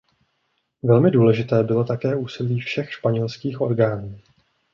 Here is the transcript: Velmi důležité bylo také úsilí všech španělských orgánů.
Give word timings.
Velmi 0.83 1.11
důležité 1.11 1.63
bylo 1.63 1.83
také 1.83 2.15
úsilí 2.15 2.59
všech 2.59 2.91
španělských 2.91 3.61
orgánů. 3.61 4.19